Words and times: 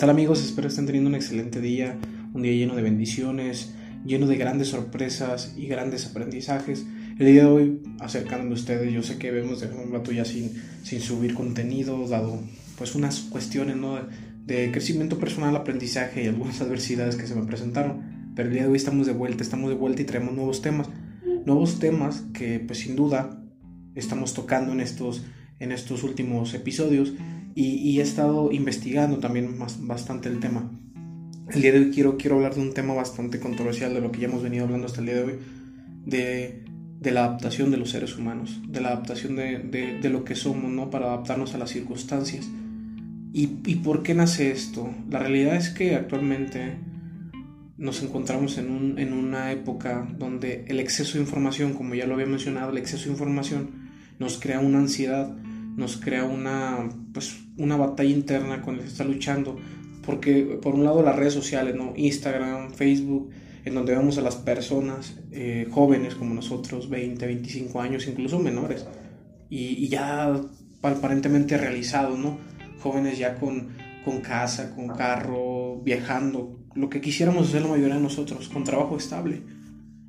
tal 0.00 0.08
amigos? 0.08 0.42
Espero 0.42 0.68
estén 0.68 0.86
teniendo 0.86 1.10
un 1.10 1.14
excelente 1.14 1.60
día, 1.60 1.94
un 2.32 2.40
día 2.40 2.54
lleno 2.54 2.74
de 2.74 2.80
bendiciones, 2.80 3.74
lleno 4.02 4.26
de 4.26 4.38
grandes 4.38 4.68
sorpresas 4.68 5.52
y 5.58 5.66
grandes 5.66 6.06
aprendizajes. 6.06 6.86
El 7.18 7.26
día 7.26 7.44
de 7.44 7.50
hoy, 7.50 7.82
acercándome 7.98 8.52
a 8.52 8.54
ustedes, 8.54 8.90
yo 8.94 9.02
sé 9.02 9.18
que 9.18 9.30
vemos 9.30 9.60
de 9.60 9.66
un 9.66 9.92
rato 9.92 10.10
ya 10.10 10.24
sin, 10.24 10.52
sin 10.84 11.02
subir 11.02 11.34
contenido, 11.34 12.08
dado 12.08 12.40
pues 12.78 12.94
unas 12.94 13.20
cuestiones 13.20 13.76
¿no? 13.76 13.98
de 14.46 14.72
crecimiento 14.72 15.18
personal, 15.18 15.54
aprendizaje 15.54 16.24
y 16.24 16.28
algunas 16.28 16.62
adversidades 16.62 17.16
que 17.16 17.26
se 17.26 17.34
me 17.34 17.44
presentaron. 17.44 18.32
Pero 18.34 18.48
el 18.48 18.54
día 18.54 18.62
de 18.62 18.70
hoy 18.70 18.76
estamos 18.76 19.06
de 19.06 19.12
vuelta, 19.12 19.42
estamos 19.42 19.68
de 19.68 19.76
vuelta 19.76 20.00
y 20.00 20.06
traemos 20.06 20.32
nuevos 20.32 20.62
temas. 20.62 20.88
Nuevos 21.44 21.78
temas 21.78 22.22
que 22.32 22.58
pues 22.58 22.78
sin 22.78 22.96
duda 22.96 23.44
estamos 23.94 24.32
tocando 24.32 24.72
en 24.72 24.80
estos, 24.80 25.26
en 25.58 25.72
estos 25.72 26.04
últimos 26.04 26.54
episodios 26.54 27.12
y, 27.60 28.00
he 28.00 28.02
estado 28.02 28.50
investigando 28.52 29.18
también 29.18 29.58
más, 29.58 29.84
bastante 29.86 30.28
el 30.28 30.40
tema. 30.40 30.70
El 31.52 31.62
día 31.62 31.72
de 31.72 31.80
hoy 31.80 31.90
quiero, 31.90 32.16
quiero 32.16 32.36
hablar 32.36 32.54
de 32.54 32.60
un 32.62 32.72
tema 32.72 32.94
bastante 32.94 33.40
controversial 33.40 33.92
de 33.92 34.00
lo 34.00 34.10
que 34.10 34.20
ya 34.20 34.28
hemos 34.28 34.42
venido 34.42 34.64
hablando 34.64 34.86
hasta 34.86 35.00
el 35.00 35.06
día 35.06 35.16
de 35.16 35.24
hoy, 35.24 35.34
de, 36.06 36.64
de 37.00 37.10
la 37.10 37.24
adaptación 37.24 37.70
de 37.70 37.76
los 37.76 37.90
seres 37.90 38.16
humanos, 38.16 38.60
de 38.66 38.80
la 38.80 38.88
adaptación 38.88 39.36
de, 39.36 39.58
de, 39.58 39.98
de, 40.00 40.08
lo 40.10 40.24
que 40.24 40.36
somos, 40.36 40.70
¿no? 40.70 40.90
Para 40.90 41.06
adaptarnos 41.06 41.54
a 41.54 41.58
las 41.58 41.70
circunstancias. 41.70 42.48
¿Y, 43.32 43.58
¿Y 43.66 43.76
por 43.76 44.02
qué 44.02 44.14
nace 44.14 44.50
esto? 44.50 44.92
La 45.10 45.18
realidad 45.18 45.56
es 45.56 45.70
que 45.70 45.96
actualmente 45.96 46.78
nos 47.76 48.02
encontramos 48.02 48.58
en, 48.58 48.70
un, 48.70 48.98
en 48.98 49.12
una 49.12 49.52
época 49.52 50.08
donde 50.18 50.64
el 50.68 50.80
exceso 50.80 51.18
de 51.18 51.24
información, 51.24 51.74
como 51.74 51.94
ya 51.94 52.06
lo 52.06 52.14
había 52.14 52.26
mencionado, 52.26 52.70
el 52.70 52.78
exceso 52.78 53.06
de 53.06 53.12
información 53.12 53.70
nos 54.18 54.38
crea 54.38 54.60
una 54.60 54.78
ansiedad, 54.78 55.34
nos 55.76 55.96
crea 55.96 56.24
una, 56.24 56.88
pues, 57.12 57.38
una 57.56 57.76
batalla 57.76 58.10
interna 58.10 58.62
con 58.62 58.76
el 58.76 58.82
que 58.82 58.88
está 58.88 59.04
luchando. 59.04 59.58
Porque 60.04 60.58
por 60.62 60.74
un 60.74 60.84
lado 60.84 61.02
las 61.02 61.16
redes 61.16 61.34
sociales, 61.34 61.74
¿no? 61.74 61.92
Instagram, 61.96 62.72
Facebook, 62.72 63.30
en 63.64 63.74
donde 63.74 63.94
vemos 63.94 64.18
a 64.18 64.22
las 64.22 64.36
personas 64.36 65.18
eh, 65.30 65.68
jóvenes 65.70 66.14
como 66.14 66.34
nosotros, 66.34 66.88
20, 66.88 67.26
25 67.26 67.80
años, 67.80 68.06
incluso 68.06 68.38
menores, 68.38 68.86
y, 69.50 69.88
ya 69.88 70.40
aparentemente 70.82 71.58
realizados, 71.58 72.18
¿no? 72.18 72.38
Jóvenes 72.78 73.18
ya 73.18 73.34
con, 73.34 73.68
con 74.04 74.20
casa, 74.20 74.74
con 74.74 74.88
carro, 74.88 75.80
viajando, 75.82 76.58
lo 76.74 76.88
que 76.88 77.00
quisiéramos 77.00 77.48
hacer 77.48 77.62
la 77.62 77.68
mayoría 77.68 77.96
de 77.96 78.02
nosotros, 78.02 78.48
con 78.48 78.64
trabajo 78.64 78.96
estable. 78.96 79.42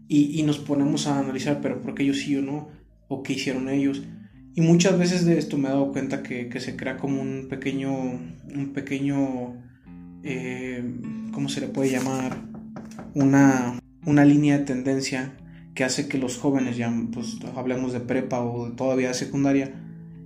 Y, 0.07 0.39
y 0.39 0.43
nos 0.43 0.59
ponemos 0.59 1.07
a 1.07 1.19
analizar, 1.19 1.59
pero 1.61 1.81
¿por 1.81 1.95
qué 1.95 2.03
ellos 2.03 2.17
sí 2.17 2.35
o 2.35 2.41
no? 2.41 2.69
¿O 3.07 3.23
qué 3.23 3.33
hicieron 3.33 3.67
ellos? 3.69 4.03
Y 4.53 4.61
muchas 4.61 4.99
veces 4.99 5.25
de 5.25 5.37
esto 5.37 5.57
me 5.57 5.69
he 5.69 5.71
dado 5.71 5.91
cuenta 5.91 6.23
que, 6.23 6.51
se 6.59 6.75
crea 6.75 6.97
como 6.97 7.21
un 7.21 7.47
pequeño, 7.49 7.93
un 7.93 8.71
pequeño, 8.73 9.55
eh, 10.23 10.83
¿cómo 11.31 11.47
se 11.47 11.61
le 11.61 11.67
puede 11.67 11.91
llamar? 11.91 12.37
Una, 13.13 13.79
una 14.05 14.25
línea 14.25 14.57
de 14.57 14.65
tendencia 14.65 15.33
que 15.73 15.85
hace 15.85 16.09
que 16.09 16.17
los 16.17 16.37
jóvenes, 16.37 16.75
ya 16.75 16.93
pues 17.13 17.37
hablemos 17.55 17.93
de 17.93 18.01
prepa 18.01 18.41
o 18.41 18.73
todavía 18.73 19.09
de 19.09 19.13
secundaria, 19.13 19.71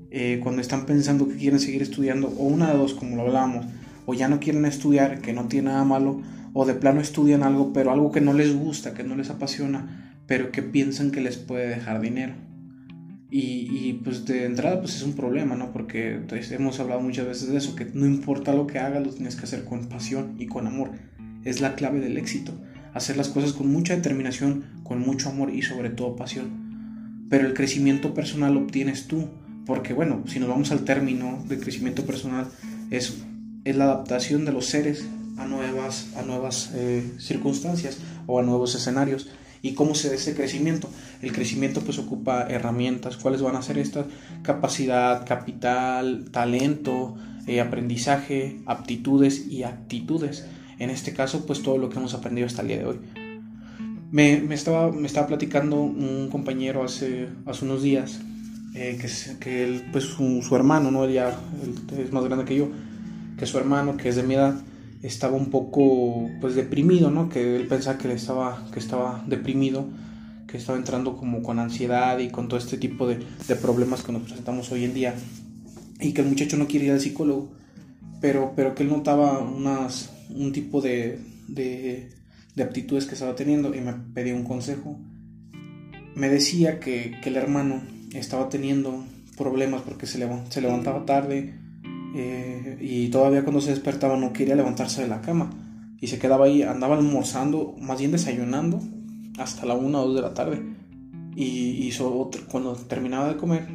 eh, 0.10 0.40
cuando 0.42 0.62
están 0.62 0.86
pensando 0.88 1.28
que 1.28 1.36
quieren 1.36 1.60
seguir 1.60 1.84
estudiando, 1.84 2.30
o 2.30 2.46
una 2.46 2.72
de 2.72 2.78
dos, 2.78 2.96
como 2.96 3.16
lo 3.16 3.24
hablábamos, 3.24 3.68
o 4.08 4.14
ya 4.16 4.28
no 4.28 4.40
quieren 4.40 4.66
estudiar, 4.66 5.22
que 5.22 5.34
no 5.34 5.46
tiene 5.46 5.70
nada 5.70 5.84
malo, 5.84 6.22
o 6.54 6.66
de 6.66 6.74
plano 6.74 7.00
estudian 7.00 7.44
algo, 7.44 7.74
pero 7.74 7.92
algo 7.92 8.12
que 8.12 8.22
no 8.22 8.34
les 8.34 8.56
gusta, 8.56 8.94
que 8.94 9.04
no 9.04 9.16
les 9.16 9.30
apasiona, 9.30 10.16
pero 10.26 10.52
que 10.52 10.64
piensan 10.64 11.12
que 11.12 11.22
les 11.22 11.38
puede 11.38 11.68
dejar 11.68 12.02
dinero. 12.02 12.34
Y, 13.32 13.94
pues 14.04 14.26
de 14.26 14.46
entrada 14.46 14.80
pues 14.80 14.96
es 14.96 15.04
un 15.04 15.14
problema, 15.14 15.56
¿no? 15.56 15.74
Porque 15.74 16.22
pues, 16.28 16.52
hemos 16.52 16.80
hablado 16.80 17.02
muchas 17.02 17.28
veces 17.28 17.50
de 17.50 17.58
eso, 17.58 17.76
que 17.76 17.86
no 17.86 18.06
importa 18.06 18.54
lo 18.54 18.68
que 18.68 18.80
hagas, 18.80 19.06
lo 19.06 19.12
tienes 19.12 19.36
que 19.36 19.44
hacer 19.44 19.66
con 19.66 19.88
pasión 19.90 20.36
y 20.40 20.46
con 20.46 20.68
amor. 20.68 20.92
Es 21.44 21.60
la 21.60 21.76
clave 21.76 22.00
del 22.00 22.18
éxito. 22.18 22.54
Hacer 22.94 23.18
las 23.18 23.30
cosas 23.30 23.52
con 23.54 23.72
mucha 23.72 23.96
determinación, 23.96 24.66
con 24.84 25.00
mucho 25.00 25.30
amor 25.30 25.54
y 25.54 25.64
sobre 25.64 25.90
todo 25.90 26.16
pasión. 26.16 27.26
Pero 27.30 27.48
el 27.48 27.54
crecimiento 27.54 28.14
personal 28.14 28.54
lo 28.54 28.62
obtienes 28.62 29.08
tú. 29.08 29.28
Porque 29.66 29.94
bueno, 29.94 30.24
si 30.28 30.40
nos 30.40 30.48
vamos 30.48 30.72
al 30.72 30.86
término 30.86 31.44
de 31.48 31.60
crecimiento 31.60 32.06
personal, 32.06 32.48
es, 32.92 33.18
es 33.64 33.76
la 33.76 33.86
adaptación 33.86 34.46
de 34.46 34.54
los 34.54 34.68
seres 34.68 35.06
a 35.38 35.46
nuevas, 35.46 36.08
a 36.16 36.22
nuevas 36.22 36.72
eh, 36.76 37.04
circunstancias 37.18 37.98
o 38.28 38.40
a 38.40 38.44
nuevos 38.44 38.76
escenarios. 38.76 39.28
¿Y 39.66 39.74
cómo 39.74 39.96
se 39.96 40.10
da 40.10 40.14
ese 40.14 40.36
crecimiento? 40.36 40.92
El 41.24 41.32
crecimiento 41.32 41.82
pues 41.82 41.98
ocupa 41.98 42.46
herramientas. 42.48 43.18
¿Cuáles 43.18 43.42
van 43.42 43.56
a 43.56 43.64
ser 43.64 43.80
estas? 43.80 44.06
Capacidad, 44.44 45.26
capital, 45.26 46.26
talento, 46.30 47.16
eh, 47.48 47.60
aprendizaje, 47.62 48.60
aptitudes 48.68 49.48
y 49.48 49.64
actitudes. 49.64 50.46
En 50.78 50.92
este 50.92 51.14
caso 51.14 51.48
pues 51.48 51.64
todo 51.64 51.80
lo 51.80 51.90
que 51.90 51.98
hemos 51.98 52.14
aprendido 52.14 52.46
hasta 52.46 52.62
el 52.62 52.68
día 52.68 52.78
de 52.78 52.86
hoy. 52.86 53.00
Me, 54.12 54.40
me, 54.40 54.54
estaba, 54.54 54.92
me 54.92 55.08
estaba 55.08 55.26
platicando 55.26 55.82
un 55.82 56.30
compañero 56.32 56.84
hace, 56.84 57.28
hace 57.48 57.66
unos 57.66 57.82
días 57.82 58.20
eh, 58.76 59.00
que, 59.02 59.10
que 59.40 59.64
él, 59.64 59.84
pues 59.92 60.04
su, 60.04 60.44
su, 60.44 60.56
hermano, 60.56 60.92
¿no? 60.92 61.06
Él 61.06 61.14
ya 61.14 61.40
es 61.98 62.14
más 62.14 62.24
grande 62.24 62.46
que 62.46 62.56
yo, 62.56 62.70
que 63.36 63.48
su 63.48 63.58
hermano, 63.58 63.98
que 63.98 64.10
es 64.10 64.16
de 64.16 64.22
mi 64.22 64.36
edad, 64.36 64.60
estaba 65.02 65.38
un 65.38 65.50
poco 65.50 66.30
pues 66.42 66.56
deprimido, 66.56 67.12
¿no? 67.12 67.30
Que 67.30 67.56
él 67.56 67.68
pensaba 67.68 67.98
que 67.98 68.12
estaba, 68.12 68.66
que 68.72 68.80
estaba 68.80 69.24
deprimido, 69.28 69.88
que 70.48 70.58
estaba 70.58 70.78
entrando 70.78 71.18
como 71.18 71.44
con 71.44 71.60
ansiedad 71.60 72.20
y 72.20 72.30
con 72.30 72.48
todo 72.48 72.60
este 72.60 72.78
tipo 72.78 73.08
de, 73.08 73.20
de, 73.48 73.56
problemas 73.56 74.04
que 74.04 74.12
nos 74.12 74.24
presentamos 74.24 74.72
hoy 74.72 74.86
en 74.86 74.94
día 74.94 75.16
y 76.00 76.14
que 76.14 76.22
el 76.22 76.28
muchacho 76.28 76.58
no 76.58 76.68
quiere 76.68 76.88
ir 76.88 76.92
al 76.92 77.02
psicólogo, 77.02 77.52
pero, 78.22 78.54
pero 78.56 78.76
que 78.76 78.84
él 78.84 78.90
notaba 78.90 79.40
unas, 79.40 80.12
un 80.30 80.52
tipo 80.52 80.82
de, 80.82 81.20
de, 81.48 82.10
de 82.56 82.64
aptitudes 82.64 83.06
que 83.06 83.14
estaba 83.14 83.36
teniendo 83.36 83.74
y 83.76 83.82
me 83.82 83.94
pedía 83.94 84.36
un 84.36 84.44
consejo. 84.44 84.98
Me 86.16 86.30
decía 86.30 86.80
que, 86.80 87.18
que 87.22 87.30
el 87.30 87.36
hermano 87.36 87.82
estaba 88.14 88.50
teniendo 88.50 89.04
problemas 89.38 89.82
porque 89.82 90.08
se, 90.08 90.28
se 90.50 90.62
levantaba 90.62 91.06
tarde, 91.06 91.54
eh, 92.14 92.78
y 92.82 93.10
todavía 93.10 93.44
cuando 93.44 93.62
se 93.62 93.72
despertaba 93.72 94.18
no 94.18 94.34
quería 94.34 94.56
levantarse 94.56 95.02
de 95.02 95.08
la 95.08 95.22
cama. 95.22 95.50
Y 96.00 96.08
se 96.08 96.20
quedaba 96.20 96.46
ahí, 96.46 96.62
andaba 96.62 96.98
almorzando, 96.98 97.76
más 97.80 98.00
bien 98.00 98.12
desayunando 98.12 98.82
hasta 99.38 99.66
la 99.66 99.76
una 99.76 100.00
o 100.00 100.08
dos 100.08 100.16
de 100.16 100.22
la 100.22 100.34
tarde. 100.34 100.64
Y, 101.36 101.92
cuando 102.50 102.76
terminaba 102.76 103.28
de 103.28 103.36
comer 103.36 103.68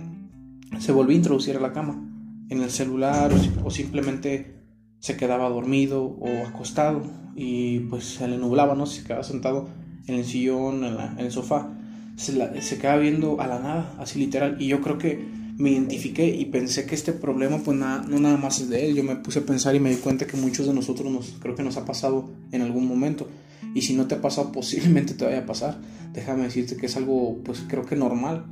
se 0.78 0.92
volvía 0.92 1.14
a 1.14 1.18
introducir 1.18 1.56
a 1.56 1.60
la 1.60 1.72
cama 1.72 2.06
en 2.48 2.62
el 2.62 2.70
celular 2.70 3.30
o, 3.64 3.70
simplemente 3.70 4.54
se 4.98 5.16
quedaba 5.16 5.48
dormido 5.48 6.04
o 6.04 6.47
acostado. 6.47 7.02
Y 7.34 7.80
pues 7.80 8.04
se 8.04 8.28
le 8.28 8.38
nublaba, 8.38 8.74
¿no? 8.74 8.86
Se 8.86 9.02
quedaba 9.02 9.22
sentado 9.22 9.68
en 10.06 10.16
el 10.16 10.24
sillón, 10.24 10.84
en, 10.84 11.18
el 11.18 11.30
sofá, 11.30 11.70
se, 12.16 12.60
se 12.60 12.78
quedaba 12.78 12.98
viendo 12.98 13.41
a 13.41 13.47
la 13.47 13.60
nada, 13.60 13.94
así 13.98 14.18
literal. 14.18 14.56
Y 14.60 14.66
yo 14.66 14.80
creo 14.80 14.98
que 14.98 15.40
me 15.60 15.71
identifiqué 15.71 16.26
y 16.26 16.47
pensé 16.47 16.87
que 16.87 16.94
este 16.94 17.12
problema 17.12 17.59
pues 17.59 17.76
nada, 17.76 18.03
no 18.09 18.19
nada 18.19 18.38
más 18.38 18.60
es 18.60 18.71
de 18.71 18.87
él, 18.87 18.97
yo 18.97 19.04
me 19.04 19.16
puse 19.16 19.41
a 19.41 19.43
pensar 19.43 19.75
y 19.75 19.81
me 19.81 19.91
di 19.91 19.97
cuenta 19.97 20.26
que 20.26 20.38
muchos 20.38 20.66
de 20.66 20.72
nosotros 20.72 21.12
nos, 21.12 21.34
creo 21.38 21.54
que 21.54 21.62
nos 21.62 21.76
ha 21.76 21.84
pasado 21.84 22.31
en 22.50 22.62
algún 22.62 22.88
momento. 22.88 23.28
Y 23.75 23.82
si 23.82 23.94
no 23.94 24.06
te 24.06 24.15
ha 24.15 24.22
pasado 24.22 24.53
posiblemente 24.53 25.12
te 25.12 25.25
vaya 25.26 25.41
a 25.41 25.47
pasar, 25.47 25.78
déjame 26.15 26.44
decirte 26.44 26.76
que 26.76 26.87
es 26.87 26.97
algo 26.97 27.43
pues 27.44 27.62
creo 27.69 27.84
que 27.84 27.94
normal 27.94 28.47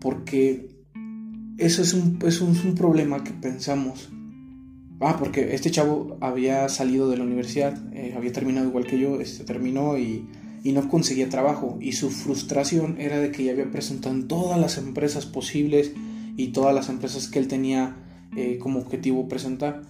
porque 0.00 0.70
eso 1.58 1.82
es 1.82 1.94
un, 1.94 2.18
es 2.24 2.40
un, 2.40 2.74
problema 2.76 3.24
que 3.24 3.32
pensamos. 3.32 4.08
Ah, 5.00 5.16
porque 5.18 5.54
este 5.54 5.72
chavo 5.72 6.16
había 6.20 6.68
salido 6.68 7.10
de 7.10 7.16
la 7.16 7.24
universidad, 7.24 7.76
eh, 7.92 8.14
había 8.16 8.32
terminado 8.32 8.68
igual 8.68 8.86
que 8.86 9.00
yo, 9.00 9.20
este 9.20 9.42
terminó 9.42 9.98
y, 9.98 10.26
y, 10.62 10.72
no 10.72 10.88
conseguía 10.88 11.28
trabajo. 11.28 11.76
Y 11.80 11.92
su 11.92 12.10
frustración 12.10 13.00
era 13.00 13.18
de 13.18 13.32
que 13.32 13.44
ya 13.44 13.52
había 13.52 13.70
presentado 13.70 14.14
en 14.14 14.28
todas 14.28 14.60
las 14.60 14.78
empresas 14.78 15.26
posibles, 15.26 15.92
y 16.36 16.48
todas 16.48 16.74
las 16.74 16.88
empresas 16.88 17.28
que 17.28 17.38
él 17.38 17.48
tenía 17.48 17.96
eh, 18.36 18.58
como 18.58 18.80
objetivo 18.80 19.28
presentar 19.28 19.82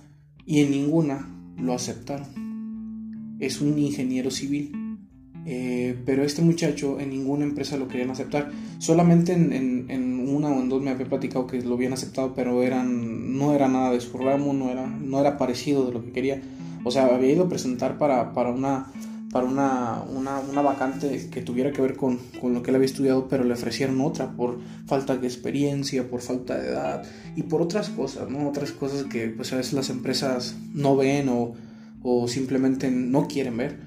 y 0.44 0.60
en 0.60 0.70
ninguna 0.70 1.28
lo 1.56 1.74
aceptaron. 1.74 3.36
Es 3.38 3.60
un 3.60 3.78
ingeniero 3.78 4.30
civil, 4.30 4.98
eh, 5.44 5.96
pero 6.04 6.24
este 6.24 6.42
muchacho 6.42 7.00
en 7.00 7.10
ninguna 7.10 7.44
empresa 7.44 7.76
lo 7.76 7.88
querían 7.88 8.10
aceptar. 8.10 8.50
Solamente 8.78 9.32
en, 9.32 9.90
en, 9.90 10.28
una 10.28 10.48
o 10.48 10.60
en 10.60 10.68
dos 10.68 10.82
me 10.82 10.90
había 10.90 11.06
platicado 11.06 11.46
que 11.46 11.60
lo 11.62 11.74
habían 11.74 11.92
aceptado, 11.92 12.34
pero 12.34 12.62
eran, 12.62 13.36
no 13.36 13.54
era 13.54 13.68
nada 13.68 13.92
de 13.92 14.00
su 14.00 14.16
ramo, 14.18 14.52
no 14.52 14.70
era, 14.70 14.86
no 14.86 15.20
era 15.20 15.38
parecido 15.38 15.86
de 15.86 15.92
lo 15.92 16.04
que 16.04 16.12
quería. 16.12 16.40
O 16.84 16.90
sea, 16.90 17.06
había 17.06 17.32
ido 17.32 17.44
a 17.44 17.48
presentar 17.48 17.98
para, 17.98 18.32
para 18.32 18.50
una 18.50 18.90
para 19.32 19.46
una, 19.46 20.02
una, 20.02 20.60
vacante 20.60 21.30
que 21.30 21.40
tuviera 21.40 21.72
que 21.72 21.80
ver 21.80 21.96
con, 21.96 22.18
con, 22.38 22.52
lo 22.52 22.62
que 22.62 22.70
él 22.70 22.76
había 22.76 22.86
estudiado, 22.86 23.28
pero 23.28 23.44
le 23.44 23.54
ofrecieron 23.54 24.02
otra 24.02 24.30
por 24.32 24.58
falta 24.86 25.16
de 25.16 25.26
experiencia, 25.26 26.06
por 26.06 26.20
falta 26.20 26.58
de 26.58 26.68
edad 26.68 27.02
y 27.34 27.44
por 27.44 27.62
otras 27.62 27.88
cosas, 27.88 28.28
¿no? 28.28 28.46
Otras 28.46 28.72
cosas 28.72 29.04
que 29.04 29.28
pues 29.28 29.50
a 29.54 29.56
veces 29.56 29.72
las 29.72 29.88
empresas 29.88 30.56
no 30.74 30.96
ven 30.96 31.30
o, 31.30 31.54
o 32.02 32.28
simplemente 32.28 32.90
no 32.90 33.26
quieren 33.26 33.56
ver. 33.56 33.78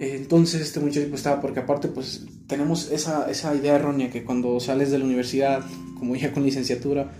Entonces 0.00 0.62
este 0.62 0.80
muchacho 0.80 1.08
pues, 1.08 1.20
estaba, 1.20 1.42
porque 1.42 1.60
aparte 1.60 1.88
pues 1.88 2.24
tenemos 2.46 2.90
esa, 2.90 3.30
esa 3.30 3.54
idea 3.54 3.74
errónea 3.74 4.08
que 4.08 4.24
cuando 4.24 4.58
sales 4.60 4.90
de 4.90 4.98
la 4.98 5.04
universidad, 5.04 5.62
como 5.98 6.16
ya 6.16 6.32
con 6.32 6.42
licenciatura, 6.42 7.12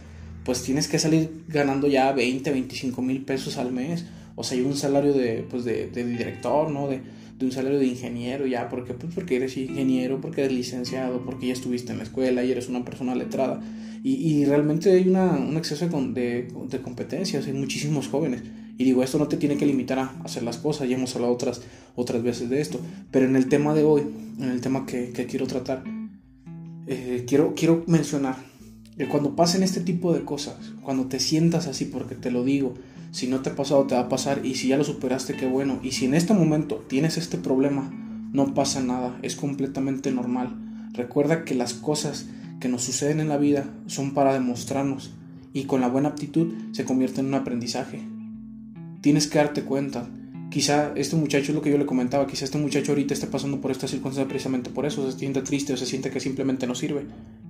pues 0.47 0.63
tienes 0.63 0.89
que 0.89 0.99
salir 0.99 1.45
ganando 1.47 1.89
ya 1.89 2.11
20, 2.13 2.51
25 2.51 3.03
mil 3.03 3.23
pesos 3.23 3.59
al 3.59 3.71
mes 3.71 4.07
O 4.35 4.45
sea, 4.45 4.57
hay 4.57 4.65
un 4.65 4.79
salario 4.79 5.13
de, 5.13 5.47
pues 5.51 5.65
de 5.65 5.91
director, 5.91 6.71
¿no? 6.71 6.89
De, 6.89 7.18
de, 7.39 7.47
un 7.47 7.53
salario 7.53 7.79
de 7.79 7.87
ingeniero, 7.87 8.47
ya, 8.47 8.69
porque, 8.69 8.95
pues 8.95 9.15
porque 9.15 9.37
eres 9.37 9.57
ingeniero, 9.57 10.21
porque 10.21 10.43
eres 10.43 10.53
licenciado, 10.53 11.25
porque 11.25 11.49
ya 11.49 11.53
estuviste 11.53 11.93
en 11.93 11.99
la 11.99 12.05
escuela 12.05 12.45
y 12.45 12.51
eres 12.51 12.69
una 12.69 12.85
persona 12.85 13.15
letrada. 13.15 13.61
Y, 14.03 14.15
y 14.15 14.45
realmente 14.45 14.91
hay 14.91 15.09
una, 15.09 15.33
un 15.33 15.57
exceso 15.57 15.87
de, 15.87 16.49
de, 16.69 16.81
competencias, 16.81 17.47
hay 17.47 17.53
muchísimos 17.53 18.09
jóvenes. 18.09 18.43
Y 18.77 18.85
digo, 18.85 19.03
esto 19.03 19.19
no 19.19 19.27
te 19.27 19.37
tiene 19.37 19.57
que 19.57 19.67
limitar 19.67 19.99
a 19.99 20.15
hacer 20.25 20.43
las 20.43 20.59
cosas, 20.59 20.89
ya 20.89 20.97
hemos 20.97 21.15
hablado 21.17 21.33
otras, 21.33 21.63
otras 21.97 22.23
veces 22.23 22.49
de 22.49 22.61
esto. 22.61 22.81
Pero 23.11 23.27
en 23.27 23.35
el 23.35 23.49
tema 23.49 23.75
de 23.75 23.83
hoy, 23.83 24.03
en 24.39 24.51
el 24.51 24.61
tema 24.61 24.87
que, 24.87 25.11
que 25.11 25.27
quiero 25.27 25.47
tratar, 25.47 25.83
eh, 26.87 27.25
quiero, 27.27 27.55
quiero 27.55 27.85
mencionar 27.87 28.48
que 28.99 29.07
cuando 29.07 29.37
pasen 29.37 29.63
este 29.63 29.81
tipo 29.81 30.13
de 30.13 30.25
cosas, 30.25 30.57
cuando 30.83 31.07
te 31.07 31.21
sientas 31.21 31.69
así, 31.69 31.85
porque 31.85 32.17
te 32.17 32.33
lo 32.33 32.43
digo, 32.43 32.75
si 33.13 33.29
no 33.29 33.41
te 33.41 33.51
ha 33.51 33.57
pasado, 33.57 33.87
te 33.87 33.95
va 33.95 34.03
a 34.03 34.09
pasar. 34.09 34.45
Y 34.45 34.57
si 34.57 34.69
ya 34.69 34.77
lo 34.77 34.85
superaste, 34.85 35.35
qué 35.35 35.47
bueno. 35.47 35.79
Y 35.83 35.93
si 35.93 36.05
en 36.05 36.15
este 36.15 36.35
momento 36.35 36.85
tienes 36.89 37.17
este 37.17 37.39
problema, 37.39 37.91
no 38.33 38.55
pasa 38.55 38.83
nada. 38.83 39.17
Es 39.23 39.37
completamente 39.37 40.11
normal. 40.11 40.91
Recuerda 40.93 41.45
que 41.45 41.55
las 41.55 41.75
cosas 41.75 42.27
que 42.61 42.69
nos 42.69 42.83
suceden 42.83 43.21
en 43.21 43.29
la 43.29 43.39
vida 43.39 43.71
son 43.87 44.15
para 44.15 44.35
demostrarnos. 44.35 45.13
Y 45.53 45.65
con 45.65 45.81
la 45.81 45.89
buena 45.89 46.11
actitud 46.11 46.53
se 46.73 46.85
convierte 46.85 47.21
en 47.21 47.29
un 47.29 47.35
aprendizaje. 47.35 48.03
Tienes 49.01 49.29
que 49.29 49.39
darte 49.39 49.63
cuenta. 49.63 50.09
Quizá 50.51 50.93
este 50.97 51.17
muchacho 51.17 51.53
es 51.53 51.55
lo 51.55 51.63
que 51.63 51.71
yo 51.71 51.79
le 51.79 51.87
comentaba. 51.87 52.27
Quizá 52.27 52.45
este 52.45 52.59
muchacho 52.59 52.93
ahorita 52.93 53.15
esté 53.15 53.27
pasando 53.27 53.61
por 53.61 53.71
esta 53.71 53.87
circunstancia 53.87 54.29
precisamente 54.29 54.71
por 54.71 54.87
eso. 54.87 55.11
Se 55.11 55.19
siente 55.19 55.43
triste 55.43 55.73
o 55.73 55.77
se 55.77 55.87
siente 55.87 56.11
que 56.11 56.21
simplemente 56.21 56.67
no 56.67 56.75
sirve. 56.75 57.07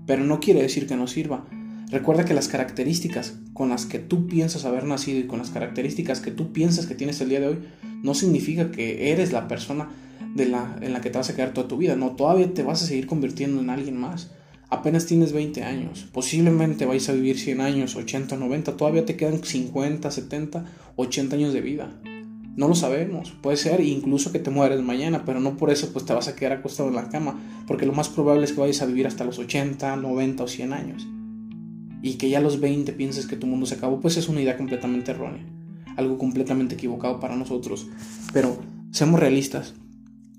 Pero 0.07 0.25
no 0.25 0.41
quiere 0.41 0.63
decir 0.63 0.87
que 0.87 0.97
no 0.97 1.07
sirva 1.07 1.45
Recuerda 1.91 2.27
que 2.27 2.35
las 2.35 2.49
características 2.49 3.35
con 3.55 3.71
las 3.71 3.87
que 3.87 3.99
tú 3.99 4.27
piensas 4.27 4.67
haber 4.67 4.85
nacido 4.85 5.21
y 5.21 5.27
con 5.27 5.39
las 5.39 5.51
características 5.51 6.21
que 6.21 6.31
tú 6.31 6.53
piensas 6.53 6.85
que 6.85 6.95
tienes 6.95 7.21
el 7.23 7.31
día 7.31 7.41
de 7.41 7.47
hoy 7.47 7.59
no 8.03 8.15
significa 8.15 8.71
que 8.71 9.11
eres 9.11 9.33
la 9.33 9.49
persona 9.49 9.89
en 10.37 10.93
la 10.93 11.01
que 11.01 11.09
te 11.09 11.17
vas 11.17 11.31
a 11.31 11.35
quedar 11.35 11.55
toda 11.55 11.67
tu 11.67 11.79
vida. 11.79 11.97
No, 11.97 12.11
todavía 12.11 12.53
te 12.53 12.63
vas 12.63 12.83
a 12.83 12.87
seguir 12.87 13.07
convirtiendo 13.07 13.63
en 13.63 13.71
alguien 13.71 13.97
más. 13.97 14.31
Apenas 14.69 15.07
tienes 15.07 15.33
20 15.33 15.65
años. 15.65 16.07
Posiblemente 16.13 16.85
vais 16.85 17.09
a 17.09 17.13
vivir 17.13 17.39
100 17.39 17.63
años, 17.63 17.97
80, 17.97 18.37
90. 18.37 18.77
Todavía 18.77 19.07
te 19.07 19.17
quedan 19.17 19.43
50, 19.43 20.11
70, 20.11 20.67
80 20.97 21.37
años 21.37 21.55
de 21.55 21.61
vida. 21.63 21.91
No 22.59 22.67
lo 22.67 22.75
sabemos. 22.75 23.31
Puede 23.41 23.57
ser 23.57 23.81
incluso 23.81 24.33
que 24.33 24.41
te 24.41 24.51
mueres 24.51 24.83
mañana, 24.83 25.23
pero 25.25 25.39
no 25.39 25.57
por 25.57 25.71
eso 25.71 25.93
pues 25.93 26.05
te 26.05 26.13
vas 26.13 26.27
a 26.27 26.35
quedar 26.35 26.55
acostado 26.55 26.89
en 26.89 26.97
la 26.97 27.09
cama. 27.09 27.41
Porque 27.69 27.87
lo 27.87 27.93
más 27.93 28.09
probable 28.09 28.45
es 28.45 28.53
que 28.53 28.61
vayas 28.61 28.83
a 28.83 28.87
vivir 28.87 29.07
hasta 29.07 29.23
los 29.23 29.39
80, 29.39 29.95
90 29.95 30.43
o 30.43 30.49
100 30.49 30.73
años 30.73 31.07
y 32.03 32.15
que 32.15 32.29
ya 32.29 32.39
a 32.39 32.41
los 32.41 32.59
20 32.59 32.93
pienses 32.95 33.29
que 33.29 33.37
tu 33.37 33.47
mundo 33.47 33.65
se 33.65 33.77
acabó, 33.77 34.01
pues 34.01 34.17
es 34.17 34.29
una 34.29 34.41
idea 34.41 34.57
completamente 34.57 35.13
errónea, 35.13 35.47
algo 35.97 36.19
completamente 36.19 36.75
equivocado 36.75 37.21
para 37.21 37.37
nosotros. 37.37 37.87
Pero 38.33 38.59
seamos 38.91 39.21
realistas. 39.21 39.75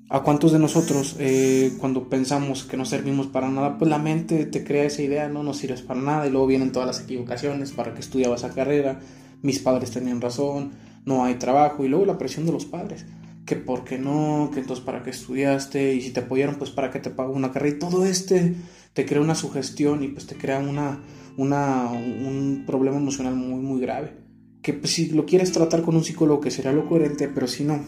¿A 0.09 0.21
cuántos 0.23 0.51
de 0.51 0.59
nosotros 0.59 1.15
eh, 1.19 1.71
cuando 1.79 2.09
pensamos 2.09 2.65
que 2.65 2.75
no 2.75 2.83
servimos 2.83 3.27
para 3.27 3.49
nada, 3.49 3.77
pues 3.77 3.89
la 3.89 3.99
mente 3.99 4.45
te 4.45 4.65
crea 4.65 4.83
esa 4.83 5.03
idea, 5.03 5.29
no 5.29 5.43
nos 5.43 5.57
sirves 5.57 5.83
para 5.83 6.01
nada 6.01 6.27
y 6.27 6.31
luego 6.31 6.47
vienen 6.47 6.73
todas 6.73 6.87
las 6.87 6.99
equivocaciones 6.99 7.71
para 7.71 7.93
que 7.93 8.01
estudiaba 8.01 8.35
esa 8.35 8.53
carrera, 8.53 8.99
mis 9.41 9.59
padres 9.59 9.91
tenían 9.91 10.19
razón, 10.19 10.71
no 11.05 11.23
hay 11.23 11.35
trabajo 11.35 11.85
y 11.85 11.87
luego 11.87 12.05
la 12.05 12.17
presión 12.17 12.45
de 12.45 12.51
los 12.51 12.65
padres, 12.65 13.05
que 13.45 13.55
por 13.55 13.83
qué 13.83 13.97
no, 13.97 14.51
que 14.53 14.59
entonces 14.59 14.83
para 14.85 15.03
qué 15.03 15.09
estudiaste 15.09 15.93
y 15.95 16.01
si 16.01 16.11
te 16.11 16.21
apoyaron 16.21 16.55
pues 16.55 16.69
para 16.69 16.91
qué 16.91 16.99
te 16.99 17.09
pago 17.09 17.33
una 17.33 17.51
carrera 17.51 17.75
y 17.75 17.79
todo 17.79 18.05
este 18.05 18.55
te 18.93 19.05
crea 19.05 19.21
una 19.21 19.35
sugestión 19.35 20.03
y 20.03 20.09
pues 20.09 20.25
te 20.25 20.35
crea 20.35 20.59
una, 20.59 21.01
una, 21.37 21.89
un 21.89 22.63
problema 22.65 22.97
emocional 22.97 23.35
muy, 23.35 23.61
muy 23.61 23.79
grave. 23.79 24.13
Que 24.61 24.73
pues, 24.73 24.91
si 24.93 25.09
lo 25.09 25.25
quieres 25.25 25.51
tratar 25.51 25.83
con 25.83 25.95
un 25.95 26.03
psicólogo, 26.03 26.41
que 26.41 26.51
será 26.51 26.73
lo 26.73 26.87
coherente, 26.87 27.29
pero 27.29 27.47
si 27.47 27.63
no, 27.63 27.79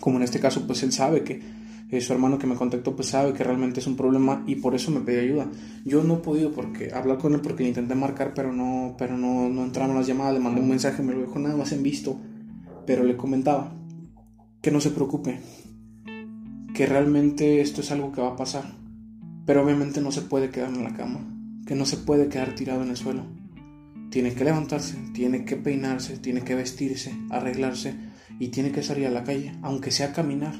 como 0.00 0.16
en 0.16 0.22
este 0.22 0.40
caso, 0.40 0.66
pues 0.66 0.82
él 0.82 0.92
sabe 0.92 1.24
que 1.24 1.42
eh, 1.96 2.00
su 2.00 2.12
hermano 2.12 2.38
que 2.38 2.46
me 2.46 2.54
contactó, 2.54 2.94
pues 2.96 3.08
sabe 3.08 3.32
que 3.32 3.44
realmente 3.44 3.80
es 3.80 3.86
un 3.86 3.96
problema 3.96 4.42
y 4.46 4.56
por 4.56 4.74
eso 4.74 4.90
me 4.90 5.00
pidió 5.00 5.20
ayuda. 5.20 5.50
Yo 5.84 6.02
no 6.04 6.14
he 6.14 6.18
podido 6.18 6.52
porque 6.52 6.92
hablar 6.92 7.18
con 7.18 7.34
él 7.34 7.40
porque 7.40 7.62
le 7.62 7.70
intenté 7.70 7.94
marcar, 7.94 8.32
pero 8.34 8.52
no, 8.52 8.94
pero 8.98 9.16
no, 9.16 9.48
no 9.48 9.64
entraron 9.64 9.96
las 9.96 10.06
llamadas, 10.06 10.34
le 10.34 10.40
mandé 10.40 10.60
un 10.60 10.68
mensaje, 10.68 11.02
me 11.02 11.12
lo 11.12 11.20
dejó 11.20 11.38
nada 11.38 11.56
más 11.56 11.72
en 11.72 11.82
visto, 11.82 12.18
pero 12.86 13.04
le 13.04 13.16
comentaba 13.16 13.74
que 14.60 14.70
no 14.70 14.80
se 14.80 14.90
preocupe, 14.90 15.40
que 16.74 16.86
realmente 16.86 17.60
esto 17.60 17.80
es 17.80 17.90
algo 17.90 18.12
que 18.12 18.20
va 18.20 18.28
a 18.28 18.36
pasar, 18.36 18.64
pero 19.46 19.62
obviamente 19.62 20.00
no 20.00 20.10
se 20.10 20.22
puede 20.22 20.50
quedar 20.50 20.70
en 20.70 20.84
la 20.84 20.94
cama 20.94 21.34
que 21.66 21.74
no 21.74 21.86
se 21.86 21.96
puede 21.96 22.28
quedar 22.28 22.54
tirado 22.54 22.82
en 22.82 22.90
el 22.90 22.96
suelo. 22.96 23.24
Tiene 24.10 24.34
que 24.34 24.44
levantarse, 24.44 24.96
tiene 25.12 25.44
que 25.44 25.56
peinarse, 25.56 26.18
tiene 26.18 26.42
que 26.42 26.54
vestirse, 26.54 27.14
arreglarse 27.30 27.94
y 28.38 28.48
tiene 28.48 28.70
que 28.70 28.82
salir 28.82 29.06
a 29.06 29.10
la 29.10 29.24
calle, 29.24 29.52
aunque 29.62 29.90
sea 29.90 30.12
caminar. 30.12 30.54